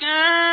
[0.00, 0.48] زكاها.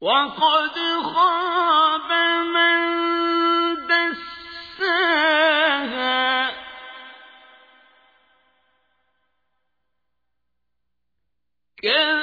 [0.00, 0.78] وقد
[1.14, 2.76] خاب من
[3.86, 5.26] دساها.
[11.82, 12.15] كذبت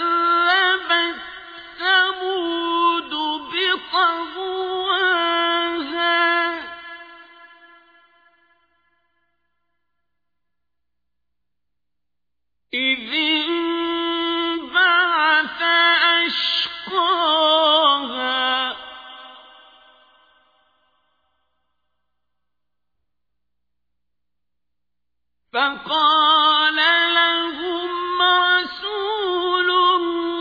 [25.54, 26.76] فقال
[27.16, 30.34] لهم رسول الله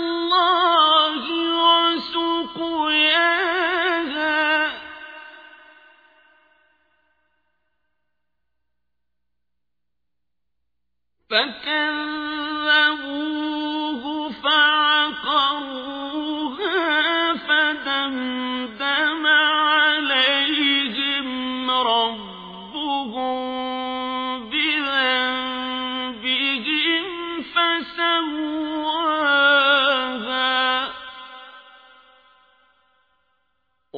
[12.31, 13.11] فكذبوا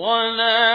[0.03, 0.72] ولا